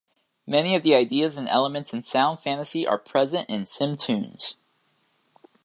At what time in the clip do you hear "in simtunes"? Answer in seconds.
3.51-4.55